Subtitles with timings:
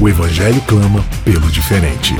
[0.00, 2.14] O Evangelho clama pelo diferente.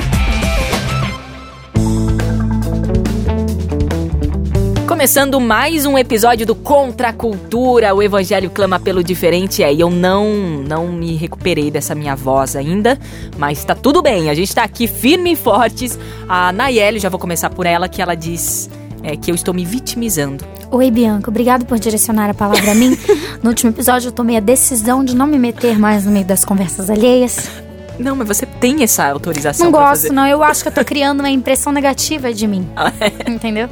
[4.84, 9.62] Começando mais um episódio do Contra a Cultura, o Evangelho clama pelo diferente.
[9.62, 10.26] É, eu não
[10.66, 12.98] não me recuperei dessa minha voz ainda,
[13.36, 14.28] mas tá tudo bem.
[14.28, 15.96] A gente tá aqui firme e fortes.
[16.28, 18.68] A Nayeli, já vou começar por ela, que ela diz
[19.04, 20.44] é, que eu estou me vitimizando.
[20.72, 21.30] Oi, Bianca.
[21.30, 22.98] Obrigado por direcionar a palavra a mim.
[23.40, 26.44] No último episódio, eu tomei a decisão de não me meter mais no meio das
[26.44, 27.67] conversas alheias.
[27.98, 30.12] Não, mas você tem essa autorização Não gosto, fazer.
[30.12, 30.26] não.
[30.26, 32.68] Eu acho que eu tô criando uma impressão negativa de mim.
[33.26, 33.68] Entendeu?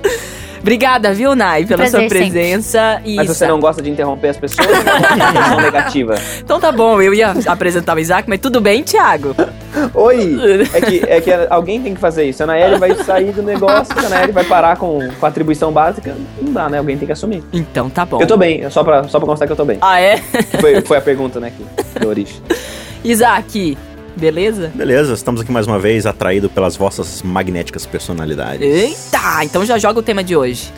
[0.61, 3.01] Obrigada, viu, Nay, pela Prazer sua presença.
[3.05, 6.15] E Mas você não gosta de interromper as pessoas ou não intenção negativa?
[6.43, 9.35] Então tá bom, eu ia apresentar o Isaac, mas tudo bem, Thiago?
[9.95, 10.37] Oi!
[10.73, 12.43] É que, é que alguém tem que fazer isso.
[12.43, 16.17] A Anaeli vai sair do negócio, a Anaeli vai parar com, com a atribuição básica.
[16.41, 16.79] Não dá, né?
[16.79, 17.45] Alguém tem que assumir.
[17.53, 18.21] Então tá bom.
[18.21, 19.79] Eu tô bem, só pra, só pra constar que eu tô bem.
[19.81, 20.17] Ah, é?
[20.61, 22.37] Foi, foi a pergunta, né, que deu origem.
[23.05, 23.77] Isaac,
[24.17, 24.73] beleza?
[24.75, 28.63] Beleza, estamos aqui mais uma vez atraído pelas vossas magnéticas personalidades.
[28.63, 30.73] Eita, então já joga o tema de hoje.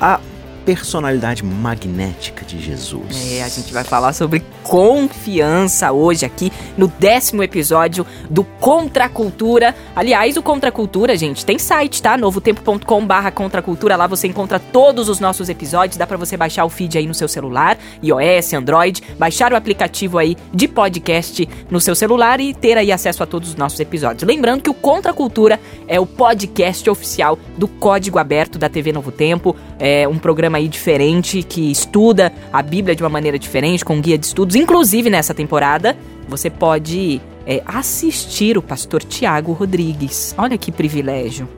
[0.00, 0.20] A
[0.64, 3.32] personalidade magnética de Jesus.
[3.32, 9.74] É, a gente vai falar sobre confiança hoje aqui no décimo episódio do Contra Cultura.
[9.94, 12.16] Aliás, o Contra Cultura, gente, tem site, tá?
[12.16, 13.96] novotempo.com barra Contra a Cultura.
[13.96, 15.96] Lá você encontra todos os nossos episódios.
[15.96, 20.18] Dá pra você baixar o feed aí no seu celular, iOS, Android, baixar o aplicativo
[20.18, 24.22] aí de podcast no seu celular e ter aí acesso a todos os nossos episódios.
[24.22, 29.10] Lembrando que o Contra Cultura é o podcast oficial do Código Aberto da TV Novo
[29.10, 29.56] Tempo.
[29.78, 34.18] É um programa aí diferente que estuda a Bíblia de uma maneira diferente, com guia
[34.18, 34.56] de estudos.
[34.56, 35.96] Inclusive, nessa temporada,
[36.28, 40.34] você pode é, assistir o pastor Tiago Rodrigues.
[40.36, 41.48] Olha que privilégio.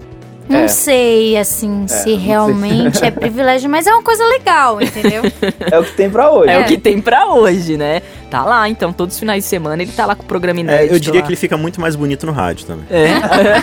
[0.48, 0.68] Não É.
[0.68, 2.16] sei, assim, se sei.
[2.16, 5.22] realmente é privilégio, mas é uma coisa legal, entendeu?
[5.70, 6.50] É o que tem pra hoje.
[6.50, 6.60] É, É.
[6.60, 8.02] o que tem pra hoje, né?
[8.30, 10.62] Tá lá, então, todos os finais de semana ele tá lá com o programa É,
[10.62, 10.94] inédito.
[10.94, 11.26] eu diria lá.
[11.26, 12.84] que ele fica muito mais bonito no rádio também.
[12.90, 13.06] É.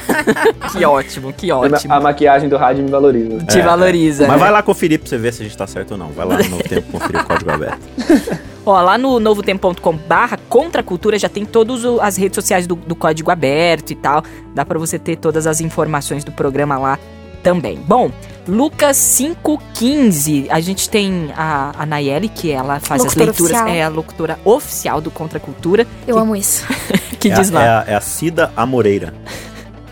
[0.72, 1.94] que ótimo, que ótimo.
[1.94, 3.38] A maquiagem do rádio me valoriza.
[3.46, 4.24] Te É, valoriza.
[4.28, 4.40] Mas né?
[4.40, 6.08] vai lá conferir pra você ver se a gente tá certo ou não.
[6.08, 7.80] Vai lá no tempo conferir o código aberto.
[8.66, 12.76] Ó, lá no novotempo.com barra Contra a Cultura já tem todas as redes sociais do,
[12.76, 14.24] do Código Aberto e tal.
[14.54, 17.00] Dá pra você ter todas as informações do programa lá
[17.42, 17.78] também.
[17.88, 18.12] Bom,
[18.48, 20.48] Lucas 5,15.
[20.52, 23.62] A gente tem a, a Nayeli, que ela faz Locutora as leituras.
[23.62, 23.76] oficial.
[23.76, 25.88] É a locutora oficial do Contra a Cultura.
[26.08, 26.66] Eu amo isso.
[27.22, 29.14] Que é, diz a- lá, é a, é a Cida Amoreira.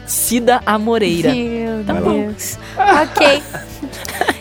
[0.07, 1.31] Cida Amoreira.
[1.33, 2.11] Meu Tá bom.
[2.27, 2.57] Deus.
[2.77, 3.43] ok.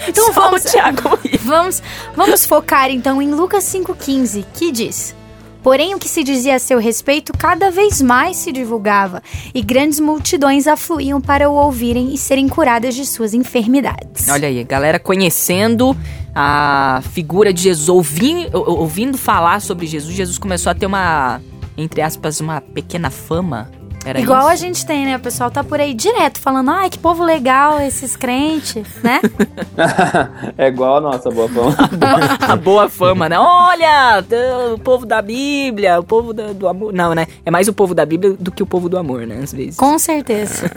[0.09, 1.39] Então Só vamos, o Thiago rir.
[1.39, 1.83] vamos,
[2.17, 5.15] vamos focar então em Lucas 5,15, que diz:
[5.63, 9.23] Porém, o que se dizia a seu respeito cada vez mais se divulgava,
[9.55, 14.29] e grandes multidões afluíam para o ouvirem e serem curadas de suas enfermidades.
[14.29, 15.97] Olha aí, galera conhecendo
[16.35, 21.41] a figura de Jesus, ouvindo, ouvindo falar sobre Jesus, Jesus começou a ter uma,
[21.77, 23.71] entre aspas, uma pequena fama.
[24.05, 24.49] Era Igual isso?
[24.51, 25.17] a gente tem, né?
[25.17, 29.21] O pessoal tá por aí direto falando, ai, que povo legal esses crentes, né?
[30.57, 31.77] é igual a nossa boa fama.
[32.41, 33.39] a boa fama, né?
[33.39, 34.25] Olha,
[34.75, 36.93] o povo da Bíblia, o povo da- do amor.
[36.93, 37.27] Não, né?
[37.45, 39.41] É mais o povo da Bíblia do que o povo do amor, né?
[39.43, 39.77] Às vezes.
[39.77, 40.71] Com certeza.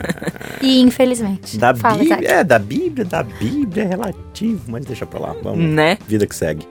[0.60, 1.56] E infelizmente.
[1.58, 2.28] Da Fala, Bíblia.
[2.28, 5.34] É, da Bíblia, da Bíblia é relativo, mas deixa pra lá.
[5.42, 5.58] Vamos.
[5.58, 5.96] Né?
[6.06, 6.66] Vida que segue.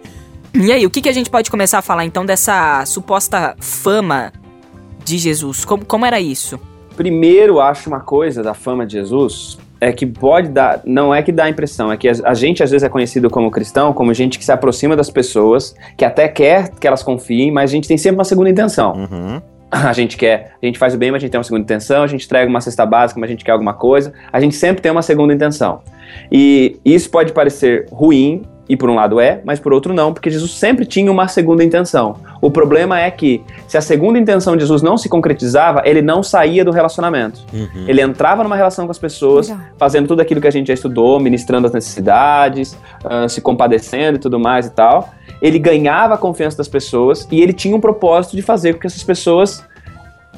[0.54, 4.34] E aí, o que, que a gente pode começar a falar então dessa suposta fama
[5.04, 5.66] de Jesus?
[5.66, 6.60] Como, como era isso?
[6.96, 11.32] Primeiro, acho uma coisa da fama de Jesus é que pode dar, não é que
[11.32, 14.38] dá a impressão, é que a, gente às vezes é conhecido como cristão, como gente
[14.38, 17.98] que se aproxima das pessoas, que até quer que elas confiem, mas a gente tem
[17.98, 18.94] sempre uma segunda intenção.
[18.94, 19.42] Uhum.
[19.72, 22.04] A gente quer, a gente faz o bem, mas a gente tem uma segunda intenção,
[22.04, 24.82] a gente entrega uma cesta básica, mas a gente quer alguma coisa, a gente sempre
[24.82, 25.80] tem uma segunda intenção.
[26.30, 30.30] E isso pode parecer ruim, e por um lado é, mas por outro não, porque
[30.30, 32.18] Jesus sempre tinha uma segunda intenção.
[32.42, 36.24] O problema é que, se a segunda intenção de Jesus não se concretizava, ele não
[36.24, 37.42] saía do relacionamento.
[37.54, 37.86] Uhum.
[37.88, 39.64] Ele entrava numa relação com as pessoas, Legal.
[39.78, 44.20] fazendo tudo aquilo que a gente já estudou, ministrando as necessidades, ah, se compadecendo e
[44.20, 45.10] tudo mais e tal.
[45.40, 48.88] Ele ganhava a confiança das pessoas e ele tinha um propósito de fazer com que
[48.88, 49.64] essas pessoas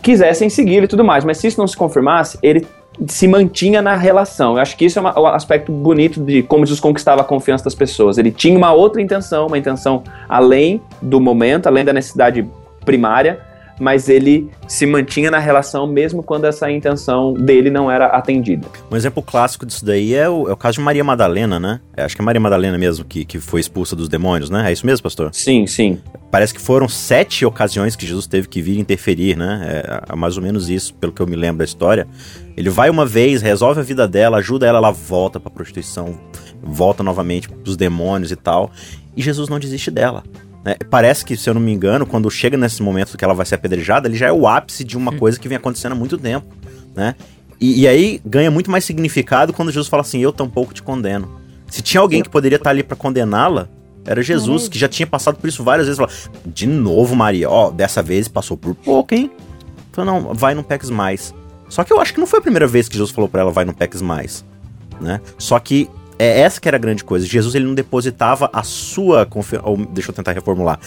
[0.03, 1.23] quisessem segui-lo e tudo mais.
[1.25, 2.67] Mas se isso não se confirmasse, ele
[3.07, 4.53] se mantinha na relação.
[4.55, 7.63] Eu acho que isso é uma- um aspecto bonito de como Jesus conquistava a confiança
[7.63, 8.19] das pessoas.
[8.19, 12.47] Ele tinha uma outra intenção, uma intenção além do momento, além da necessidade
[12.85, 13.39] primária,
[13.79, 18.67] mas ele se mantinha na relação mesmo quando essa intenção dele não era atendida.
[18.91, 21.79] Um exemplo clássico disso daí é o, é o caso de Maria Madalena, né?
[21.95, 24.69] É, acho que é Maria Madalena mesmo que, que foi expulsa dos demônios, né?
[24.69, 25.29] É isso mesmo, pastor?
[25.33, 25.99] Sim, sim.
[26.31, 29.83] Parece que foram sete ocasiões que Jesus teve que vir interferir, né?
[29.85, 32.07] É, é mais ou menos isso, pelo que eu me lembro da história.
[32.55, 36.19] Ele vai uma vez, resolve a vida dela, ajuda ela, ela volta pra prostituição,
[36.61, 38.71] volta novamente pros demônios e tal.
[39.15, 40.23] E Jesus não desiste dela.
[40.63, 40.75] Né?
[40.89, 43.55] parece que, se eu não me engano, quando chega nesse momento que ela vai ser
[43.55, 46.47] apedrejada, ele já é o ápice de uma coisa que vem acontecendo há muito tempo,
[46.95, 47.15] né?
[47.59, 51.39] E, e aí ganha muito mais significado quando Jesus fala assim: Eu tampouco te condeno.
[51.67, 53.69] Se tinha alguém que poderia estar ali pra condená-la,
[54.05, 55.97] era Jesus, que já tinha passado por isso várias vezes.
[55.97, 56.11] Fala,
[56.45, 59.31] de novo, Maria, ó, dessa vez passou por pouco, hein?
[59.89, 61.33] Então, não, vai, não peques mais.
[61.69, 63.51] Só que eu acho que não foi a primeira vez que Jesus falou pra ela,
[63.51, 64.43] vai, não peques mais.
[64.99, 65.21] Né?
[65.37, 67.25] Só que é essa que era a grande coisa.
[67.25, 69.65] Jesus ele não depositava a sua confiança.
[69.89, 70.79] Deixa eu tentar reformular.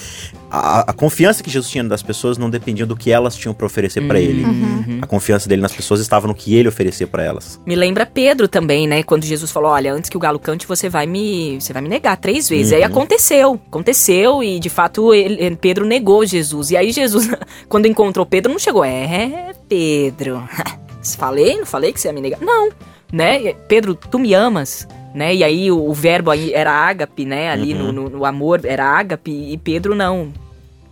[0.50, 3.67] A, a, confiança que Jesus tinha das pessoas não dependia do que elas tinham para
[3.67, 4.44] oferecer para ele.
[4.44, 4.99] Uhum.
[5.02, 7.61] A confiança dele nas pessoas estava no que ele oferecia para elas.
[7.67, 9.02] Me lembra Pedro também, né?
[9.02, 11.88] Quando Jesus falou: Olha, antes que o galo cante, você vai me, você vai me
[11.88, 12.73] negar três vezes.
[12.73, 12.78] Uhum.
[12.78, 16.70] Aí aconteceu, aconteceu, e de fato ele, Pedro negou Jesus.
[16.70, 17.28] E aí Jesus,
[17.69, 18.84] quando encontrou Pedro, não chegou.
[18.84, 20.43] É, Pedro.
[21.14, 21.58] Falei?
[21.58, 22.40] Não falei que você ia me negar?
[22.40, 22.70] Não.
[23.12, 23.52] Né?
[23.69, 24.88] Pedro, tu me amas?
[25.16, 25.34] Né?
[25.34, 27.50] E aí o, o verbo aí era ágape, né?
[27.50, 27.90] Ali Uhum.
[27.90, 30.30] no, no, amor era ágape e Pedro não.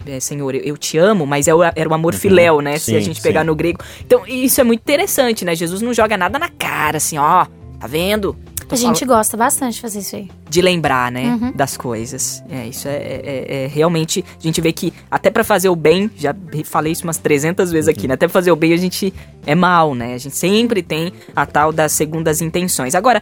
[0.07, 2.79] É, Senhor, eu, eu te amo, mas é o- era o amor filéu, né?
[2.79, 3.47] Se a Sim, gente pegar sim.
[3.49, 3.81] no grego.
[4.01, 5.55] Então, isso é muito interessante, né?
[5.55, 7.45] Jesus não joga nada na cara, assim, ó,
[7.79, 8.35] tá vendo?
[8.75, 10.29] A gente gosta bastante de fazer isso aí.
[10.49, 11.53] de lembrar, né, Uhum.
[11.53, 12.43] das coisas.
[12.49, 16.09] É, isso é, é- é realmente, a gente vê que até pra fazer o bem,
[16.17, 16.33] já
[16.65, 19.13] falei isso umas 300 vezes aqui, né, até pra fazer o bem a gente
[19.45, 22.95] é mal, né, a gente sempre tem a tal das segundas intenções.
[22.95, 23.21] Agora,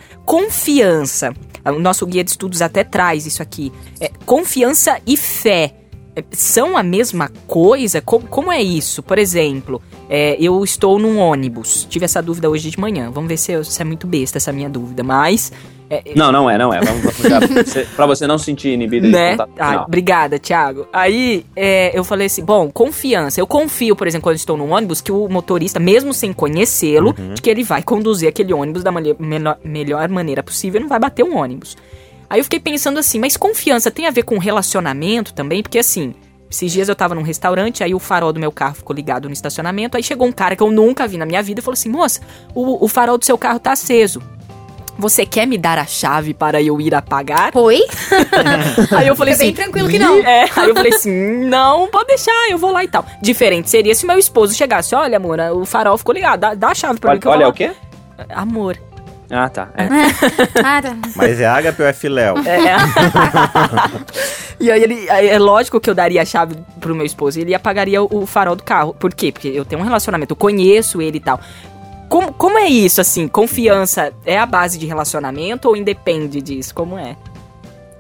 [0.53, 1.33] confiança,
[1.65, 5.73] o nosso guia de estudos até traz isso aqui, é, confiança e fé.
[6.31, 8.01] São a mesma coisa?
[8.01, 9.03] Como, como é isso?
[9.03, 9.81] Por exemplo,
[10.11, 11.87] é, eu estou num ônibus.
[11.89, 13.11] Tive essa dúvida hoje de manhã.
[13.11, 15.03] Vamos ver se, se é muito besta essa minha dúvida.
[15.03, 15.51] Mas
[15.89, 16.81] é, Não, não é, não é.
[16.81, 17.03] Vamos,
[17.97, 19.31] pra você- não se sentir inibido de né?
[19.33, 19.85] contato Ah, final.
[19.87, 20.87] obrigada, Thiago.
[20.93, 23.41] Aí é, eu falei assim: bom, confiança.
[23.41, 27.15] Eu confio, por exemplo, quando eu estou num ônibus, que o motorista, mesmo sem conhecê-lo,
[27.19, 27.35] Uhum.
[27.35, 30.99] de que ele vai conduzir aquele ônibus da menor- melhor maneira possível e não vai
[30.99, 31.77] bater um ônibus.
[32.33, 35.63] Aí eu fiquei pensando assim, mas confiança tem a ver com relacionamento também?
[35.63, 36.15] Porque assim.
[36.51, 39.33] Esses dias eu tava num restaurante, aí o farol do meu carro ficou ligado no
[39.33, 41.89] estacionamento, aí chegou um cara que eu nunca vi na minha vida e falou assim:
[41.91, 42.21] moça,
[42.55, 44.23] o, o farol do seu carro tá aceso.
[44.99, 47.53] Você quer me dar a chave para eu ir apagar?
[47.55, 47.81] Oi?
[48.97, 49.53] Aí eu falei Fica bem assim.
[49.53, 50.19] tranquilo que não.
[50.19, 53.05] É, aí eu falei assim: não, pode deixar, eu vou lá e tal.
[53.23, 56.75] Diferente seria se meu esposo chegasse: olha, amor, o farol ficou ligado, dá, dá a
[56.75, 57.73] chave pra mim Olha, que eu vou olha lá." o quê?
[58.29, 58.79] Amor.
[59.33, 59.71] Ah, tá.
[59.75, 59.89] É.
[60.63, 60.97] Ah, tá.
[61.17, 62.35] Mas é ágape ou é filéu?
[62.39, 62.77] É.
[64.61, 65.11] e aí ele.
[65.11, 68.09] aí é lógico que eu daria a chave pro meu esposo e ele apagaria o,
[68.11, 68.95] o farol do carro.
[68.95, 69.33] Por quê?
[69.33, 71.41] Porque eu tenho um relacionamento, eu conheço ele e tal.
[72.09, 73.27] Como, como é isso, assim?
[73.27, 76.75] Confiança é a base de relacionamento ou independe disso?
[76.75, 77.17] Como é?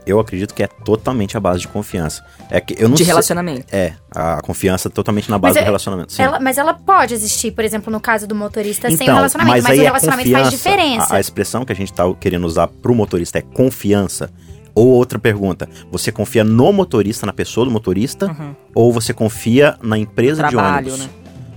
[0.05, 2.25] Eu acredito que é totalmente a base de confiança.
[2.51, 3.67] É que eu não de sei- relacionamento.
[3.73, 6.13] É, a confiança totalmente na base Mas do é- relacionamento.
[6.13, 6.23] Sim.
[6.23, 9.57] Ela- mas ela pode existir, por exemplo, no caso do motorista sem Então, relacionamento.
[9.63, 11.15] Mas, aí o é relacionamento faz diferença.
[11.15, 14.31] A, a expressão que a gente tá querendo usar pro motorista é confiança.
[14.75, 18.55] Ou outra pergunta, você confia no motorista, na pessoa do motorista, Uhum.
[18.75, 20.99] ou você confia na empresa de Trabalho, ônibus?
[20.99, 21.11] né?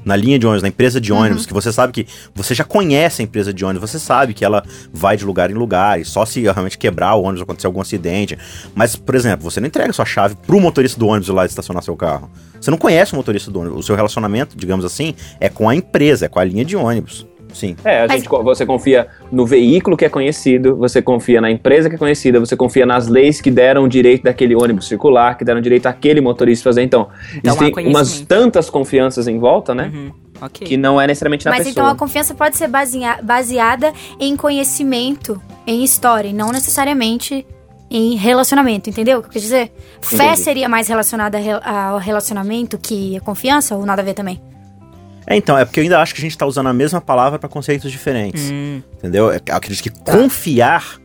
[0.05, 1.19] Na linha de ônibus, na empresa de Uhum.
[1.19, 4.45] ônibus, que você sabe que você já conhece a empresa de ônibus, você sabe que
[4.45, 7.81] ela vai de lugar em lugar, e só se realmente quebrar o ônibus, acontecer algum
[7.81, 8.37] acidente.
[8.75, 11.95] Mas, por exemplo, você não entrega sua chave pro motorista do ônibus lá estacionar seu
[11.95, 12.29] carro.
[12.61, 13.79] Você não conhece o motorista do ônibus.
[13.79, 17.25] O seu relacionamento, digamos assim, é com a empresa, é com a linha de ônibus.
[17.55, 17.75] Sim.
[17.85, 21.87] É, a Mas- gente, você confia no veículo que é conhecido, você confia na empresa
[21.89, 25.45] que é conhecida, você confia nas leis que deram o direito daquele ônibus circular, que
[25.45, 26.83] deram direito àquele motorista fazer.
[26.83, 27.07] Então,
[27.37, 29.89] Então, existem umas tantas confianças em volta, né?
[29.93, 30.11] Uhum.
[30.41, 30.67] Ok.
[30.67, 31.71] Que não é necessariamente na Mas pessoa.
[31.71, 37.47] então a confiança pode ser basea- baseada em conhecimento, em história, e não necessariamente
[37.89, 39.71] em relacionamento, entendeu o que eu quis dizer?
[40.01, 40.39] Fé Entendi.
[40.41, 44.41] seria mais relacionada ao relacionamento que a confiança, ou nada a ver também?
[45.27, 47.39] É, então, é porque eu ainda acho que a gente tá usando a mesma palavra
[47.39, 48.49] para conceitos diferentes.
[48.51, 49.31] Hum, Entendeu?
[49.31, 50.11] É- Eu acredito que Tá.
[50.11, 50.99] confiar.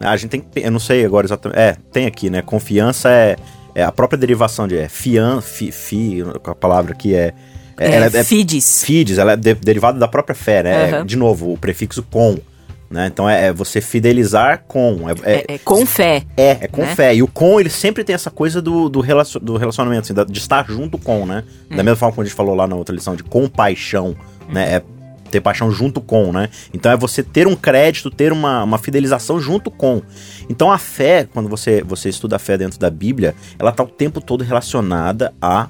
[0.00, 0.60] né, A gente tem que.
[0.60, 1.58] Eu não sei agora exatamente.
[1.58, 2.42] É, tem aqui, né?
[2.42, 3.36] Confiança é,
[3.74, 4.76] é a própria derivação de.
[4.76, 7.32] É fian, fi, fi, a palavra aqui é.
[7.78, 8.82] é, é, ela é, é Fides.
[8.84, 10.70] fides, ela é de- derivada da própria fé, né?
[10.90, 11.06] É, Aham.
[11.06, 12.38] de novo, o prefixo com.
[12.90, 13.06] Né?
[13.06, 15.08] Então é, é você fidelizar com.
[15.08, 16.24] É, é, É, é com fé.
[16.36, 16.94] é, é com né?
[16.96, 17.14] fé.
[17.14, 20.24] E o com, ele sempre tem essa coisa do, do, relacion- do relacionamento, assim, da-
[20.24, 21.44] de estar junto com, né?
[21.68, 24.16] Da mesma forma como a gente falou lá na outra lição, de compaixão,
[24.48, 24.74] né?
[24.76, 24.82] É
[25.30, 26.48] ter paixão junto com, né?
[26.74, 30.02] Então é você ter um crédito, ter uma, uma fidelização junto com.
[30.48, 33.86] Então a fé, quando você, você estuda a fé dentro da Bíblia, ela tá o
[33.86, 35.68] tempo todo relacionada a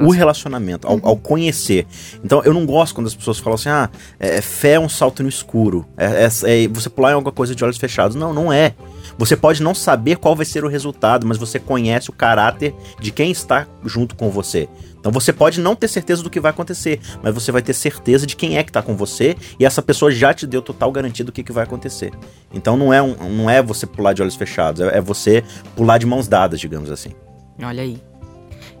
[0.00, 1.86] o relacionamento, ao, ao, conhecer.
[2.24, 5.22] Então eu não gosto quando as pessoas falam assim, ah, é, fé é um salto
[5.22, 8.16] no escuro, é, é, é, você pular em alguma coisa de olhos fechados.
[8.16, 8.74] Não, não é.
[9.18, 13.10] Você pode não saber qual vai ser o resultado, mas você conhece o caráter de
[13.10, 14.68] quem está junto com você.
[14.98, 18.24] Então você pode não ter certeza do que vai acontecer, mas você vai ter certeza
[18.24, 21.24] de quem é que está com você e essa pessoa já te deu total garantia
[21.24, 22.12] do que, que vai acontecer.
[22.54, 25.42] Então não é, um, não é você pular de olhos fechados, é, é você
[25.74, 27.10] pular de mãos dadas, digamos assim.
[27.60, 28.11] Olha aí.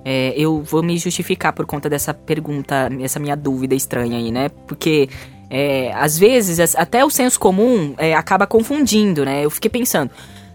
[0.04, 4.48] É, eu vou me justificar por conta dessa pergunta, essa minha dúvida estranha aí, né?
[4.66, 5.08] Porque
[5.48, 9.44] é, às vezes até o senso comum é, acaba confundindo, né?
[9.44, 10.10] Eu fiquei pensando,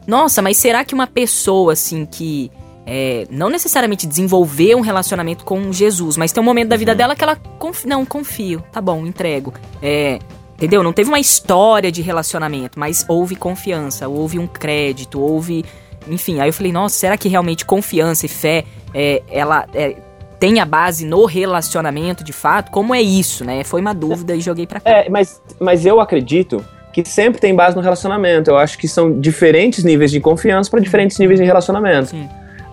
[0.06, 2.51] nossa, mas será que uma pessoa assim que
[2.89, 6.98] é, não necessariamente desenvolver um relacionamento com Jesus, mas tem um momento da vida uhum.
[6.98, 9.54] dela que ela confia, não confio, tá bom, entrego.
[9.82, 10.20] É,
[10.56, 10.82] entendeu?
[10.82, 15.66] Não teve uma história de relacionamento, mas houve confiança, houve um crédito, houve,
[16.10, 16.40] enfim.
[16.40, 19.96] Aí eu falei, nossa, será que realmente confiança e fé, é, ela é,
[20.40, 22.72] tem a base no relacionamento de fato?
[22.72, 23.64] Como é isso, né?
[23.64, 24.90] Foi uma dúvida e joguei para cá.
[24.90, 28.50] É, mas, mas eu acredito que sempre tem base no relacionamento.
[28.50, 32.10] Eu acho que são diferentes níveis de confiança para diferentes níveis de relacionamento.
[32.10, 32.28] Sim.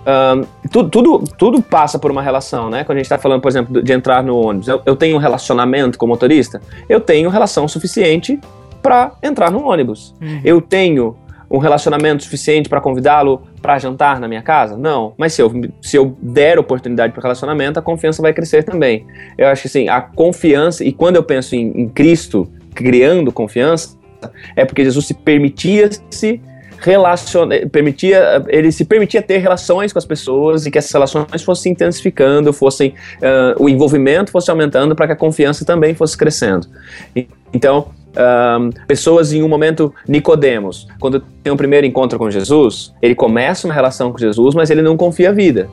[0.06, 2.84] Um, tudo, tudo, tudo, passa por uma relação, né?
[2.84, 5.18] Quando a gente está falando, por exemplo, de entrar no ônibus, eu, eu, tenho um
[5.18, 8.38] relacionamento com o motorista, eu tenho relação suficiente
[8.82, 10.14] para entrar no ônibus.
[10.20, 10.40] Uhum.
[10.44, 11.16] Eu tenho
[11.54, 14.76] um relacionamento suficiente para convidá-lo para jantar na minha casa?
[14.76, 15.14] Não.
[15.16, 19.06] Mas se eu, se eu der oportunidade para relacionamento, a confiança vai crescer também.
[19.38, 23.96] Eu acho que assim, a confiança, e quando eu penso em, em Cristo criando confiança,
[24.56, 26.40] é porque Jesus se permitia-se
[26.84, 31.72] relaciona, permitia, ele se permitia ter relações com as pessoas e que essas relações fossem
[31.72, 36.66] intensificando, fossem uh, o envolvimento fosse aumentando para que a confiança também fosse crescendo.
[37.14, 37.88] E, então,
[38.86, 43.74] pessoas em um momento Nicodemos, quando tem um primeiro encontro com Jesus, ele começa uma
[43.74, 45.68] relação com Jesus, mas ele não confia a vida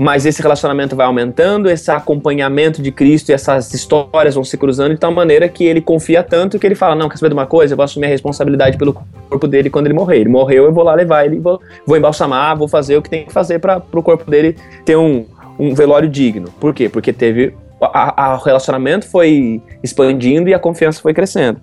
[0.00, 4.94] mas esse relacionamento vai aumentando, esse acompanhamento de Cristo e essas histórias vão se cruzando
[4.94, 7.44] de tal maneira que ele confia tanto que ele fala: Não, quer saber de uma
[7.44, 7.74] coisa?
[7.74, 10.20] Eu vou assumir a responsabilidade pelo corpo dele quando ele morrer.
[10.20, 13.26] Ele morreu, eu vou lá levar ele, vou, vou embalsamar, vou fazer o que tem
[13.26, 15.26] que fazer para o corpo dele ter um,
[15.58, 16.50] um velório digno.
[16.58, 16.88] Por quê?
[16.88, 17.54] Porque teve.
[17.78, 21.60] O relacionamento foi expandindo e a confiança foi crescendo.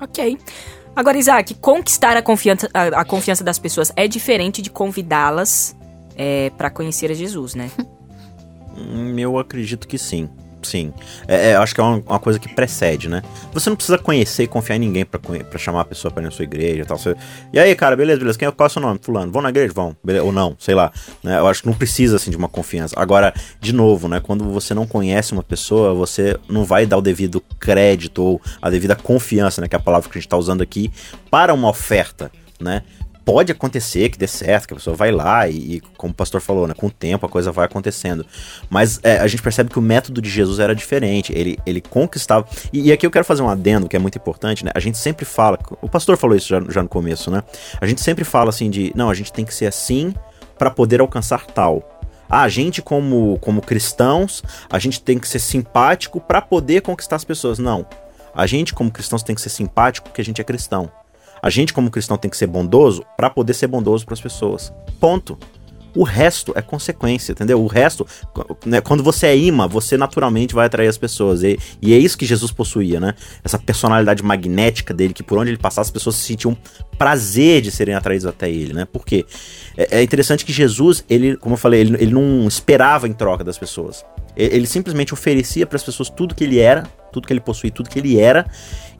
[0.00, 0.38] Ok.
[0.94, 5.74] Agora, Isaac, conquistar a confiança, a, a confiança das pessoas é diferente de convidá-las
[6.16, 7.70] é, para conhecer a Jesus, né?
[8.74, 10.30] Hum, eu acredito que sim.
[10.62, 10.92] Sim.
[11.26, 13.22] É, é, acho que é uma, uma, coisa que precede, né?
[13.52, 16.30] Você não precisa conhecer e confiar em ninguém para chamar a pessoa para ir na
[16.30, 16.98] sua igreja e tal.
[16.98, 17.16] Você...
[17.52, 18.38] E aí, cara, beleza, beleza.
[18.38, 18.98] Quem, qual é o seu nome?
[19.02, 19.32] Fulano.
[19.32, 19.72] Vão na igreja?
[19.74, 19.96] Vão.
[20.02, 20.24] Beleza.
[20.24, 20.92] Ou não, sei lá.
[21.22, 21.38] Né?
[21.38, 22.94] Eu acho que não precisa, assim, de uma confiança.
[22.98, 24.20] Agora, de novo, né?
[24.20, 28.70] Quando você não conhece uma pessoa, você não vai dar o devido crédito ou a
[28.70, 29.68] devida confiança, né?
[29.68, 30.90] Que é a palavra que a gente tá usando aqui,
[31.30, 32.82] para uma oferta, né?
[33.24, 36.40] Pode acontecer que dê certo, que a pessoa vai lá e, e como o pastor
[36.40, 38.26] falou, né, com o tempo a coisa vai acontecendo.
[38.68, 41.32] Mas é, a gente percebe que o método de Jesus era diferente.
[41.34, 42.46] Ele, ele conquistava.
[42.72, 44.70] E, e, aqui eu quero fazer um adendo que é muito importante, né?
[44.74, 47.42] A gente sempre fala, o pastor falou isso já, já no começo, né?
[47.80, 50.14] A gente sempre fala assim de, não, a gente tem que ser assim
[50.58, 52.00] para poder alcançar tal.
[52.28, 57.16] Ah, a gente como, como cristãos, a gente tem que ser simpático para poder conquistar
[57.16, 57.58] as pessoas.
[57.58, 57.86] Não.
[58.34, 60.90] A gente como cristãos tem que ser simpático porque a gente é cristão.
[61.42, 64.72] A gente, como cristão, tem que ser bondoso para poder ser bondoso para as pessoas.
[65.00, 65.36] Ponto.
[65.94, 67.62] O resto é consequência, entendeu?
[67.62, 68.06] O resto,
[68.64, 71.42] né, quando você é imã, você naturalmente vai atrair as pessoas.
[71.42, 73.14] E, e, é isso que Jesus possuía, né?
[73.44, 76.56] Essa personalidade magnética dele, que por onde ele passasse, as pessoas se sentiam
[76.96, 78.86] prazer de serem atraídos até ele, né?
[78.90, 79.26] Porque
[79.76, 83.44] é, é interessante que Jesus, ele, como eu falei, ele, ele não esperava em troca
[83.44, 84.02] das pessoas.
[84.36, 87.90] Ele simplesmente oferecia para as pessoas tudo que ele era, tudo que ele possuía, tudo
[87.90, 88.46] que ele era,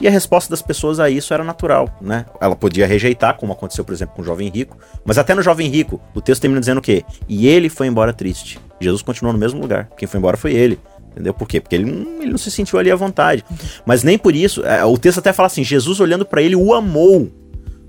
[0.01, 2.27] e a resposta das pessoas a isso era natural, né?
[2.41, 5.69] Ela podia rejeitar, como aconteceu, por exemplo, com o jovem rico, mas até no jovem
[5.69, 7.05] rico, o texto termina dizendo o quê?
[7.29, 8.61] E ele foi embora triste.
[8.81, 9.89] Jesus continuou no mesmo lugar.
[9.97, 10.79] Quem foi embora foi ele.
[11.13, 11.35] Entendeu?
[11.35, 11.61] Por quê?
[11.61, 13.45] Porque ele não, ele não se sentiu ali à vontade.
[13.85, 14.65] Mas nem por isso.
[14.65, 17.31] É, o texto até fala assim: Jesus olhando para ele o amou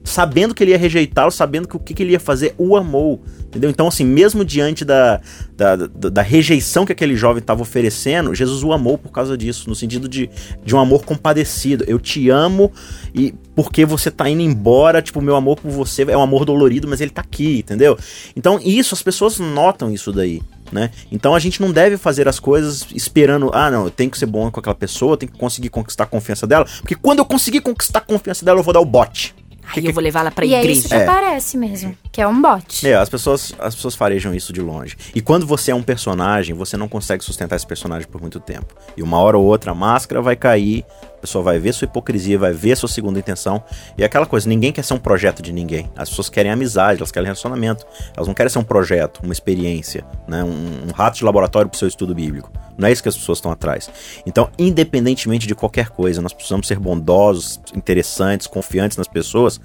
[0.04, 3.22] sabendo que ele ia rejeitá-lo, sabendo que o que, que, ele ia fazer, o amou.
[3.48, 3.70] Entendeu?
[3.70, 5.22] Então, assim, mesmo diante da,
[5.56, 9.70] da, da, da rejeição que aquele jovem estava oferecendo, Jesus o amou por causa disso,
[9.70, 10.30] no sentido de,
[10.64, 11.84] de um amor compadecido.
[11.88, 12.72] Eu te amo
[13.14, 16.88] e porque você tá indo embora, tipo, meu amor por você é um amor dolorido,
[16.88, 17.98] mas ele tá aqui, entendeu?
[18.36, 20.42] Então, isso, as pessoas notam isso daí.
[20.72, 20.90] Né?
[21.12, 24.26] Então a gente não deve fazer as coisas esperando, ah, não, eu tenho que ser
[24.26, 27.26] bom com aquela pessoa, eu tenho que conseguir conquistar a confiança dela, porque quando eu
[27.26, 29.36] conseguir conquistar a confiança dela, eu vou dar o bote.
[29.68, 30.68] Aí que eu vou levar ela pra e igreja.
[30.68, 31.04] E é isso que é.
[31.04, 31.98] aparece mesmo.
[32.14, 32.88] Que é um bot.
[32.88, 34.96] É, as pessoas, as pessoas farejam isso de longe.
[35.16, 38.76] E quando você é um personagem, você não consegue sustentar esse personagem por muito tempo.
[38.96, 40.86] E uma hora ou outra a máscara vai cair,
[41.18, 43.64] a pessoa vai ver sua hipocrisia, vai ver sua segunda intenção.
[43.98, 45.90] E é aquela coisa, ninguém quer ser um projeto de ninguém.
[45.96, 47.84] As pessoas querem amizade, elas querem relacionamento.
[48.16, 50.44] Elas não querem ser um projeto, uma experiência, né?
[50.44, 52.52] um, um rato de laboratório pro seu estudo bíblico.
[52.78, 53.90] Não é isso que as pessoas estão atrás.
[54.24, 59.60] Então, independentemente de qualquer coisa, nós precisamos ser bondosos, interessantes, confiantes nas pessoas,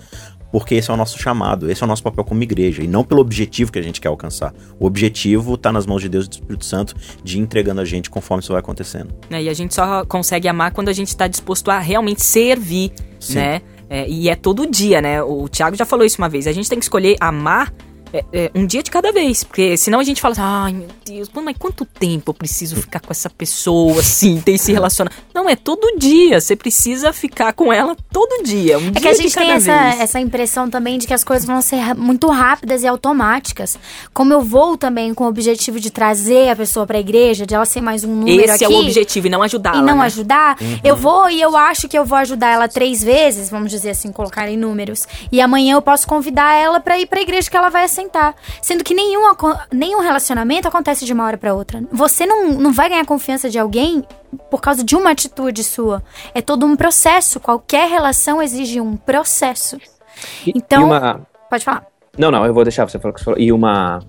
[0.50, 3.04] porque esse é o nosso chamado, esse é o nosso papel como igreja, e não
[3.04, 4.52] pelo objetivo que a gente quer alcançar.
[4.78, 7.84] O objetivo está nas mãos de Deus e do Espírito Santo de ir entregando a
[7.84, 9.14] gente conforme isso vai acontecendo.
[9.30, 12.92] É, e a gente só consegue amar quando a gente está disposto a realmente servir,
[13.20, 13.34] Sim.
[13.34, 13.62] né?
[13.90, 15.22] É, e é todo dia, né?
[15.22, 16.46] O Thiago já falou isso uma vez.
[16.46, 17.72] A gente tem que escolher amar
[18.12, 19.44] é, é, um dia de cada vez.
[19.44, 23.00] Porque senão a gente fala assim, ai meu Deus, mas quanto tempo eu preciso ficar
[23.00, 25.22] com essa pessoa assim, ter esse relacionamento?
[25.34, 26.40] Não, é todo dia.
[26.40, 28.78] Você precisa ficar com ela todo dia.
[28.78, 30.00] Um É dia que a de gente cada tem essa, vez.
[30.00, 33.78] essa impressão também de que as coisas vão ser muito rápidas e automáticas.
[34.12, 37.64] Como eu vou também com o objetivo de trazer a pessoa pra igreja, de ela
[37.64, 38.74] ser mais um número Esse aqui.
[38.74, 39.78] é o objetivo e não ajudá-la.
[39.78, 40.04] E não né?
[40.06, 43.90] ajudar, eu vou e eu acho que eu vou ajudar ela três vezes, vamos dizer
[43.90, 45.06] assim, colocar em números.
[45.30, 48.34] E amanhã eu posso convidar ela pra ir pra igreja que ela vai assentar.
[48.62, 49.22] Sendo que nenhum,
[49.72, 51.82] nenhum relacionamento acontece de uma hora pra outra.
[51.92, 54.04] Você não, não vai ganhar confiança de alguém
[54.50, 56.02] por causa de uma atitude sua.
[56.34, 57.40] É todo um processo.
[57.40, 59.76] Qualquer relação exige um processo.
[60.46, 61.26] E- Então- e uma...
[61.50, 61.84] Pode falar.
[62.16, 63.40] Não, não, eu vou deixar você falar o que você falou.
[63.40, 64.00] E uma.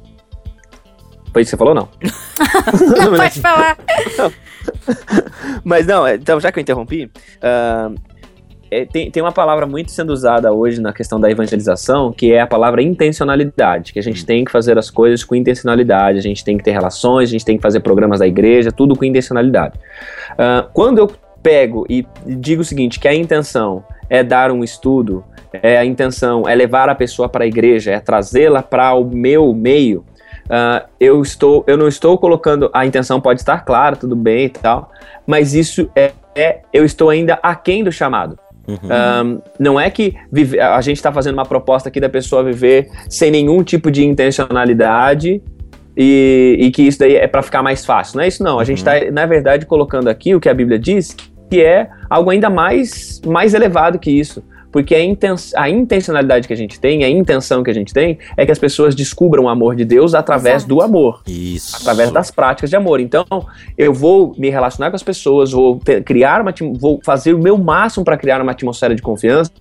[1.31, 1.87] Foi isso que você falou, não?
[2.97, 3.77] Não, pode falar.
[5.63, 7.09] Mas não, então já que eu interrompi,
[7.41, 7.91] ah,
[8.71, 12.41] é, tem, tem uma palavra muito sendo usada hoje na questão da evangelização, que é
[12.41, 16.43] a palavra intencionalidade, que a gente tem que fazer as coisas com intencionalidade, a gente
[16.43, 19.79] tem que ter relações, a gente tem que fazer programas da igreja, tudo com intencionalidade.
[20.37, 21.11] Ah, quando eu
[21.41, 25.23] pego e digo o seguinte, que a intenção é dar um estudo,
[25.53, 29.53] é a intenção é levar a pessoa para a igreja, é trazê-la para o meu
[29.53, 30.05] meio,
[30.49, 34.49] ah, eu estou, eu não estou colocando a intenção pode estar clara, tudo bem e
[34.49, 34.91] tal,
[35.25, 38.37] mas isso é, é- eu estou ainda aquém do chamado.
[38.69, 38.77] Uhum.
[39.35, 42.87] Um, não é que vive- a gente está fazendo uma proposta aqui da pessoa viver
[43.09, 45.41] sem nenhum tipo de intencionalidade
[45.97, 48.17] e, e que isso daí é para ficar mais fácil.
[48.17, 48.59] Não é isso, não.
[48.59, 51.15] A gente está, na verdade, colocando aqui o que a Bíblia diz,
[51.49, 54.43] que é algo ainda mais, mais elevado que isso.
[54.71, 58.17] Porque a, inten a intencionalidade que a gente tem, a intenção que a gente tem,
[58.37, 60.69] é que as pessoas descubram o amor de Deus através Exato.
[60.75, 61.77] do amor Isso.
[61.77, 62.99] através das práticas de amor.
[62.99, 63.25] Então,
[63.77, 67.57] eu vou me relacionar com as pessoas, vou ter- criar uma, vou fazer o meu
[67.57, 69.51] máximo para criar uma atmosfera de confiança,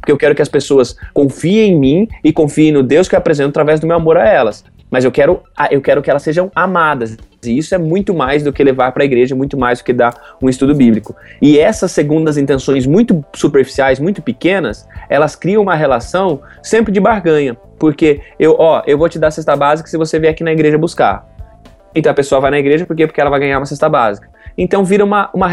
[0.00, 3.18] porque eu quero que as pessoas confiem em mim e confiem no Deus que eu
[3.18, 4.64] apresento através do meu amor a elas.
[4.90, 7.16] Mas eu quero, eu quero que elas sejam amadas.
[7.44, 9.92] E isso é muito mais do que levar para a igreja, muito mais do que
[9.92, 11.14] dar um estudo bíblico.
[11.42, 17.56] E essas segundas intenções muito superficiais, muito pequenas, elas criam uma relação sempre de barganha.
[17.78, 20.52] Porque eu, ó, eu vou te dar a cesta básica se você vier aqui na
[20.52, 21.28] igreja buscar.
[21.94, 23.06] Então a pessoa vai na igreja por quê?
[23.06, 24.28] Porque ela vai ganhar uma cesta básica.
[24.56, 25.48] Então vira uma, uma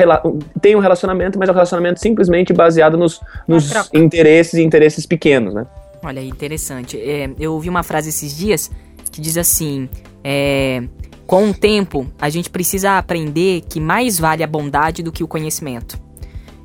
[0.61, 5.53] tem um relacionamento, mas é um relacionamento simplesmente baseado nos, nos interesses e interesses pequenos,
[5.53, 5.65] né?
[6.03, 6.99] Olha interessante.
[6.99, 8.71] É, eu ouvi uma frase esses dias
[9.11, 9.89] que diz assim:
[10.23, 10.83] é,
[11.27, 15.27] com o tempo, a gente precisa aprender que mais vale a bondade do que o
[15.27, 15.99] conhecimento.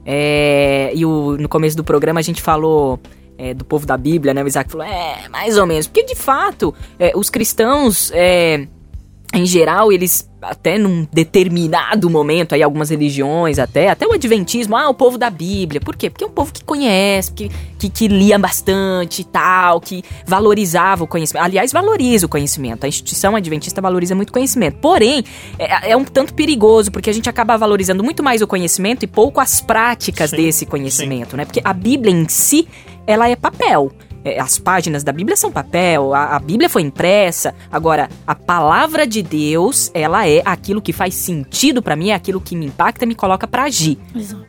[0.04, 3.00] É, e o- no começo do programa a gente falou
[3.38, 4.42] é, do povo da Bíblia, né?
[4.42, 5.86] O Isaac falou, é, mais ou menos.
[5.86, 8.66] Porque de fato, é, os cristãos, é,
[9.34, 14.88] em geral, eles até num determinado momento, aí algumas religiões até, até o adventismo, ah,
[14.88, 15.80] o povo da Bíblia.
[15.80, 16.08] Por quê?
[16.08, 21.04] Porque é um povo que conhece, que, que, que lia bastante e tal, que valorizava
[21.04, 21.44] o conhecimento.
[21.44, 22.84] Aliás, valoriza o conhecimento.
[22.84, 24.78] A instituição adventista valoriza muito o conhecimento.
[24.78, 25.24] Porém,
[25.58, 29.06] é, é um tanto perigoso, porque a gente acaba valorizando muito mais o conhecimento e
[29.06, 31.44] pouco as práticas Sim, desse conhecimento, né?
[31.44, 32.68] Porque a Bíblia em si,
[33.06, 33.90] ela é papel.
[34.26, 37.54] É, As páginas da Bíblia são papel, a, a Bíblia foi impressa.
[37.70, 42.40] Agora, a palavra de Deus, ela é aquilo que faz sentido pra mim, é aquilo
[42.40, 43.96] que me impacta e me coloca pra agir.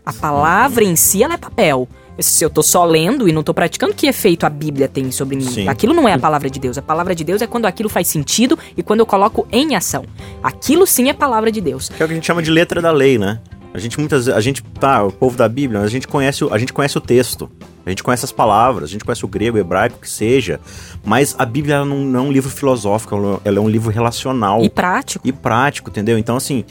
[0.03, 1.87] A palavra em si, ela é papel.
[2.19, 5.35] Se eu tô só lendo e não tô praticando, que efeito a Bíblia tem sobre
[5.35, 5.43] mim?
[5.43, 5.67] Sim.
[5.67, 6.75] Aquilo não é a palavra de Deus.
[6.75, 10.03] A palavra de Deus é quando aquilo faz sentido e quando eu coloco em ação.
[10.41, 11.89] Aquilo sim é palavra de Deus.
[11.89, 13.39] Que é o que a gente chama de letra da lei, né?
[13.77, 16.57] A gente muitas a gente, tá, o povo da Bíblia, a gente conhece, o- a
[16.57, 17.47] gente conhece o texto.
[17.85, 20.59] A gente conhece as palavras, a gente conhece o grego, o hebraico, o que seja.
[21.05, 24.61] Mas a Bíblia não, não é um livro filosófico, ela- é um livro relacional.
[24.63, 25.25] E prático.
[25.27, 26.17] e prático, entendeu?
[26.17, 26.65] Então, assim,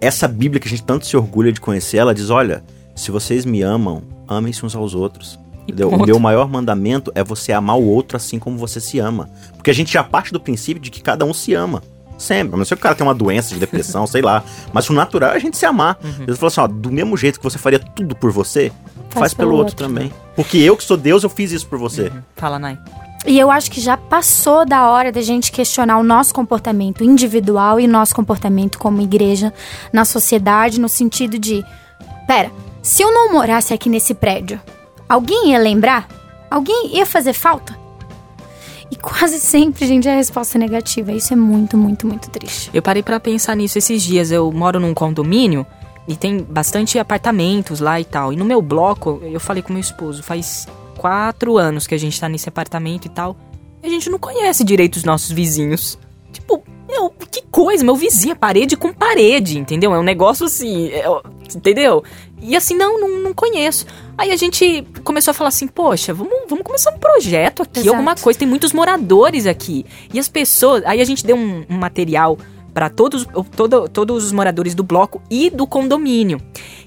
[0.00, 3.44] essa Bíblia que a gente tanto se orgulha de conhecer, ela diz: olha, se vocês
[3.44, 5.38] me amam, amem-se uns aos outros.
[5.62, 5.88] Entendeu?
[5.88, 9.28] O meu maior mandamento é você amar o outro assim como você se ama.
[9.56, 11.82] Porque a gente já parte do princípio de que cada um se ama.
[12.18, 12.54] Sempre.
[12.54, 14.42] A não ser que o cara tem uma doença de depressão, sei lá.
[14.72, 15.98] Mas o natural é a gente se amar.
[16.24, 18.72] Deus falou assim: ó, do mesmo jeito que você faria tudo por você,
[19.10, 20.12] faz, pelo, outro, também.
[20.34, 22.10] Porque eu que sou Deus, eu fiz isso por você.
[22.36, 22.78] Fala, Nai.
[23.26, 27.80] E eu acho que já passou da hora da gente questionar o nosso comportamento individual
[27.80, 29.52] e nosso comportamento como igreja
[29.92, 31.64] na sociedade, no sentido de:
[32.26, 32.52] pera,
[32.82, 34.60] se eu não morasse aqui nesse prédio,
[35.08, 36.06] alguém ia lembrar?
[36.48, 37.75] Alguém ia fazer falta?
[38.96, 41.12] E quase sempre, gente, a resposta é negativa.
[41.12, 42.70] Isso é muito, muito, muito triste.
[42.72, 44.30] Eu parei pra pensar nisso esses dias.
[44.30, 45.66] Eu moro num condomínio
[46.08, 48.32] e tem bastante apartamentos lá e tal.
[48.32, 52.18] E no meu bloco, eu falei com meu esposo, faz quatro anos que a gente
[52.18, 53.36] tá nesse apartamento e tal.
[53.82, 55.98] E a gente não conhece direito os nossos vizinhos.
[56.32, 59.92] Tipo, meu, que coisa, meu vizinho é parede com parede, entendeu?
[59.92, 61.04] É um negócio assim, é,
[61.54, 62.02] entendeu?
[62.46, 63.84] E assim, não, não, não conheço.
[64.16, 67.96] Aí a gente começou a falar assim, poxa, vamos, vamos começar um projeto aqui, Exato.
[67.96, 68.38] alguma coisa.
[68.38, 69.84] Tem muitos moradores aqui.
[70.12, 70.82] E as pessoas.
[70.86, 72.38] Aí a gente deu um, um material
[72.72, 76.38] para todos, todo, todos os moradores do bloco e do condomínio.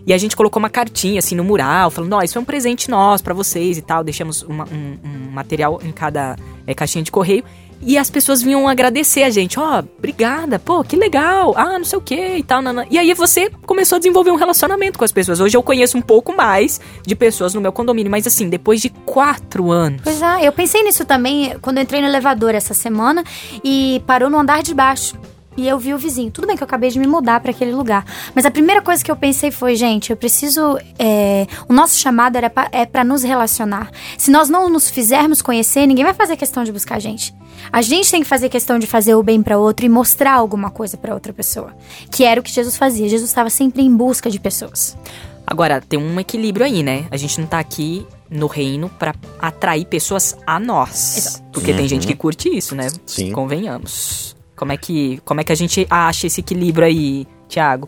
[0.05, 2.89] E a gente colocou uma cartinha assim no mural, falando: Ó, isso é um presente
[2.89, 4.03] nosso para vocês e tal.
[4.03, 7.43] Deixamos uma- um, um material em cada é, caixinha de correio.
[7.81, 11.97] E as pessoas vinham agradecer a gente, ó, obrigada, pô, que legal, ah, não sei
[11.97, 12.61] o que e tal.
[12.61, 12.85] nanã.
[12.89, 15.39] E aí você começou a desenvolver um relacionamento com as pessoas.
[15.39, 18.89] Hoje eu conheço um pouco mais de pessoas no meu condomínio, mas assim, depois de
[18.89, 20.01] quatro anos.
[20.03, 23.23] Pois é, eu pensei nisso também quando entrei no elevador essa semana
[23.63, 25.15] e parou no andar de baixo.
[25.59, 26.31] E eu vi o vizinho.
[26.31, 28.05] Tudo bem que eu acabei de me mudar pra aquele lugar.
[28.33, 30.79] Mas a primeira coisa que eu pensei foi, gente, eu preciso.
[30.97, 33.91] é, o nosso chamado era pra, é para nos relacionar.
[34.17, 37.35] Se nós não nos fizermos conhecer, ninguém vai fazer questão de buscar a gente.
[37.73, 40.71] A gente tem que fazer questão de fazer o bem pra outro e mostrar alguma
[40.71, 41.75] coisa pra outra pessoa.
[42.09, 43.09] Que era o que Jesus fazia.
[43.09, 44.97] Jesus estava sempre em busca de pessoas.
[45.45, 47.05] Agora, tem um equilíbrio aí, né?
[47.11, 51.17] A gente não tá aqui no reino pra atrair pessoas a nós.
[51.17, 51.43] Exato.
[51.51, 52.87] Porque tem gente que curte isso, né?
[53.05, 53.33] Sim.
[53.33, 54.38] Convenhamos.
[54.59, 57.87] Como é que, como é que a gente acha esse equilíbrio aí, Thiago?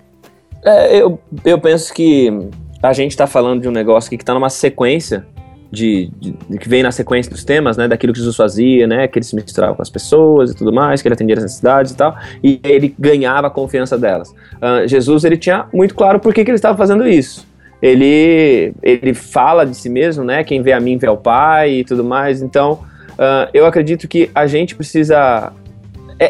[0.63, 2.31] É, eu, eu penso que
[2.81, 5.25] a gente tá falando de um negócio aqui que tá numa sequência
[5.69, 9.05] de, de- de- que vem na sequência dos temas, né, daquilo que Jesus fazia, né,
[9.05, 11.91] que ele se misturava com as pessoas e tudo mais, que ele atendia as necessidades
[11.91, 14.33] e tal, e ele ganhava a confiança delas.
[14.61, 17.45] Ah, Jesus, ele tinha muito claro por que, que ele estava fazendo isso.
[17.81, 21.83] Ele, ele fala de si mesmo, né, quem vê a mim vê ao Pai e
[21.83, 22.79] tudo mais, então
[23.19, 25.51] ah, eu acredito que a gente precisa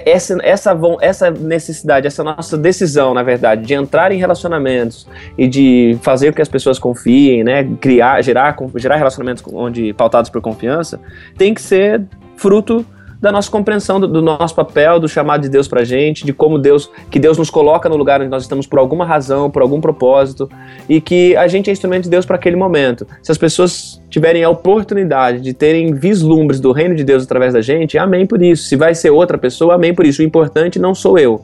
[0.06, 5.06] essa, essa, von- essa necessidade, essa nossa decisão, na verdade, de entrar em relacionamentos
[5.38, 10.30] e de fazer com que as pessoas confiem, né, criar, gerar, gerar relacionamentos onde pautados
[10.30, 11.00] por confiança,
[11.38, 12.04] tem que ser
[12.38, 12.86] fruto
[13.22, 16.58] da nossa compreensão do, do nosso papel, do chamado de Deus pra gente, de como
[16.58, 19.80] Deus, que Deus nos coloca no lugar onde nós estamos por alguma razão, por algum
[19.80, 20.50] propósito,
[20.90, 23.06] e que a gente é instrumento de Deus para aquele momento.
[23.22, 27.62] Se as pessoas tiverem a oportunidade de terem vislumbres do reino de Deus através da
[27.62, 28.64] gente, amém por isso.
[28.64, 30.22] Se vai ser outra pessoa, amém por isso.
[30.22, 31.42] O importante não sou eu.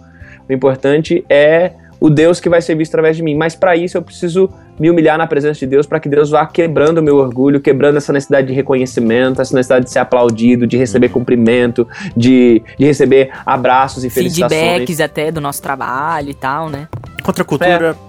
[0.50, 3.36] O importante é o Deus que vai ser visto através de mim.
[3.36, 6.46] Mas para isso eu preciso me humilhar na presença de Deus para que Deus vá
[6.46, 10.78] quebrando o meu orgulho, quebrando essa necessidade de reconhecimento, essa necessidade de ser aplaudido, de
[10.78, 14.62] receber cumprimento, de, de receber abraços e felicitações.
[14.62, 16.88] Feedbacks até do nosso trabalho e tal, né?
[17.24, 17.74] Contra a cultura.
[17.76, 18.08] Entra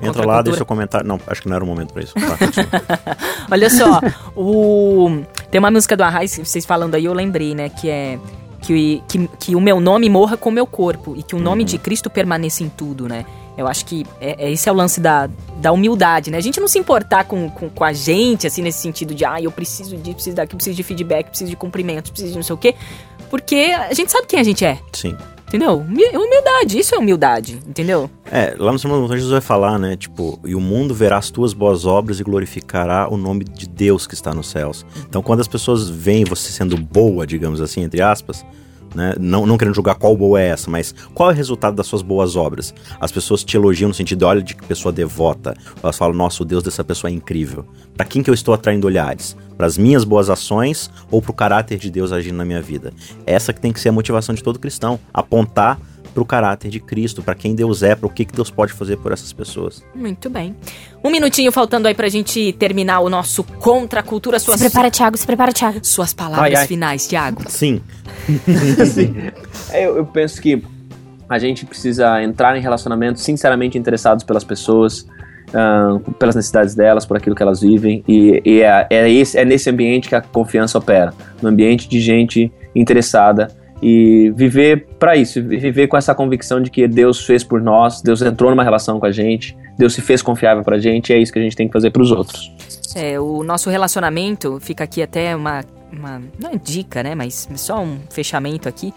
[0.00, 1.02] Contra a lá, deixa eu comentar.
[1.04, 2.14] Não, acho que não era o momento pra isso.
[2.14, 2.36] Tá.
[3.50, 4.00] Olha só,
[4.34, 8.18] o tem uma música do Arraiz, vocês falando aí, eu lembrei, né, que é
[8.66, 11.62] que, que, que o meu nome morra com o meu corpo e que o nome
[11.62, 13.24] de Cristo permaneça em tudo, né?
[13.56, 16.36] Eu acho que é, é- esse é o lance da, da humildade, né?
[16.36, 19.40] A gente não se importar com, com, com a gente, assim, nesse sentido de, ah,
[19.40, 22.54] eu preciso disso, preciso daquilo, preciso de feedback, preciso de cumprimentos, preciso de não sei
[22.54, 22.74] o quê.
[23.30, 25.16] Porque a gente sabe quem a gente é, Sim.
[25.46, 25.78] Entendeu?
[25.78, 28.10] Humi- Humildade, isso é humildade, entendeu?
[28.30, 29.96] É, lá no Sermão do Monte Jesus vai falar, né?
[29.96, 34.06] Tipo, e o mundo verá as tuas boas obras e glorificará o nome de Deus
[34.06, 34.84] que está nos céus.
[35.08, 38.44] Então, quando as pessoas veem você sendo boa, digamos assim, entre aspas,
[38.96, 39.14] né?
[39.20, 42.00] Não, não querendo julgar qual boa é essa, mas qual é o resultado das suas
[42.00, 42.74] boas obras?
[42.98, 45.54] As pessoas te elogiam no sentido, olha de que pessoa devota.
[45.82, 47.66] Elas falam, nossa, o Deus dessa pessoa é incrível.
[47.94, 49.36] Para quem que eu estou atraindo olhares?
[49.56, 52.92] Para as minhas boas ações ou para o caráter de Deus agindo na minha vida?
[53.26, 54.98] Essa que tem que ser a motivação de todo cristão.
[55.12, 55.78] Apontar
[56.16, 58.72] para o caráter de Cristo, para quem Deus é, para o que, que Deus pode
[58.72, 59.84] fazer por essas pessoas.
[59.94, 60.56] Muito bem.
[61.04, 64.38] Um minutinho faltando aí pra gente terminar o nosso Contra a Cultura.
[64.38, 65.80] Suas, Se prepara, Thiago, se prepara, Thiago.
[65.82, 66.66] suas palavras Ai, ai.
[66.66, 67.42] finais, Thiago.
[67.48, 67.82] Sim,
[68.94, 69.14] Sim.
[69.70, 70.62] É, eu, eu penso que
[71.28, 75.06] a gente precisa entrar em relacionamentos sinceramente interessados pelas pessoas,
[75.52, 79.44] ah, pelas necessidades delas, por aquilo que elas vivem, e, e é, é, esse, é
[79.44, 83.48] nesse ambiente que a confiança opera no ambiente de gente interessada
[83.82, 88.22] e viver para isso, viver com essa convicção de que Deus fez por nós, Deus
[88.22, 91.32] entrou numa relação com a gente, Deus se fez confiável pra gente, e é isso
[91.32, 92.52] que a gente tem que fazer pros outros.
[92.94, 95.62] É, o nosso relacionamento, fica aqui até uma,
[95.92, 96.22] uma.
[96.38, 97.14] Não é dica, né?
[97.14, 98.94] Mas só um fechamento aqui.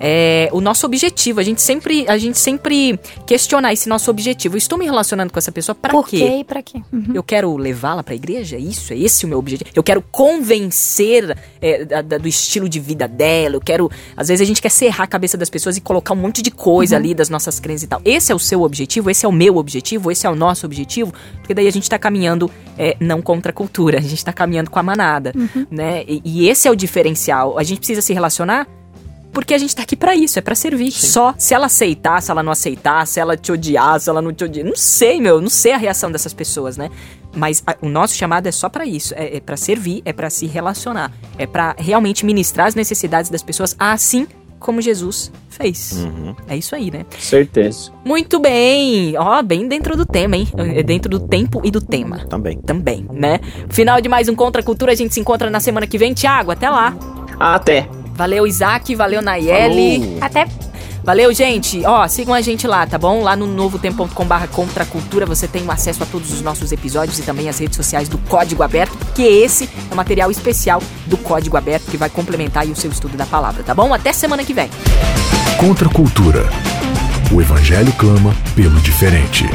[0.00, 1.38] É, o nosso objetivo.
[1.40, 4.54] A gente sempre, a gente sempre questiona esse nosso objetivo.
[4.54, 6.18] Eu estou me relacionando com essa pessoa para quê?
[6.18, 6.80] quê e pra quê?
[6.90, 7.12] Uhum.
[7.12, 8.56] Eu quero levá-la pra igreja?
[8.56, 9.68] É Isso, é esse o meu objetivo.
[9.74, 13.56] Eu quero convencer é, da- da- do estilo de vida dela.
[13.56, 13.90] Eu quero.
[14.16, 16.50] Às vezes a gente quer serrar a cabeça das pessoas e colocar um monte de
[16.50, 18.00] coisa ali das nossas crenças e tal.
[18.04, 21.12] Esse é o seu objetivo, esse é o meu objetivo, esse é o nosso objetivo.
[21.38, 24.70] Porque daí a gente tá caminhando é, não contra a cultura, a gente tá caminhando
[24.70, 25.32] com a manada,
[25.70, 26.04] né?
[26.08, 27.58] E, e esse é o diferencial.
[27.58, 28.66] A gente precisa se relacionar
[29.32, 30.90] porque a gente tá aqui pra isso, é pra servir.
[30.92, 34.32] Só se ela aceitar, se ela não aceitar, se ela te odiar, se ela não
[34.32, 34.66] te odiar.
[34.66, 36.90] Não sei, meu, não sei a reação dessas pessoas, né?
[37.34, 40.28] Mas a- o nosso chamado é só pra isso, é, é para servir, é pra
[40.30, 44.26] se relacionar, é pra realmente ministrar as necessidades das pessoas assim
[44.58, 45.92] como Jesus fez.
[46.04, 46.34] Uhum.
[46.46, 47.06] É isso aí, né?
[47.18, 47.90] Certeza.
[48.04, 49.16] Muito bem.
[49.16, 50.48] Ó, bem dentro do tema, hein?
[50.74, 52.58] É dentro do tempo e do tema Também.
[52.60, 53.40] também, né?
[53.70, 56.12] Final de mais um Contra a Cultura, a gente se encontra na semana que vem.
[56.12, 56.94] Tiago, até lá.
[57.38, 57.88] Até.
[58.14, 60.18] Valeu, Isaac, valeu, Nayeli.
[60.20, 60.46] Até
[61.02, 61.84] Valeu, gente.
[61.86, 63.22] Ó, sigam a gente lá, tá bom?
[63.22, 67.22] Lá no novotempo.com.br contra a cultura você tem acesso a todos os nossos episódios e
[67.22, 71.56] também as redes sociais do Código Aberto, porque esse é o material especial do Código
[71.56, 73.94] Aberto que vai complementar aí o seu estudo da palavra, tá bom?
[73.94, 74.68] Até semana que vem.
[75.58, 76.48] Contra a cultura.
[77.32, 79.46] O evangelho clama pelo diferente.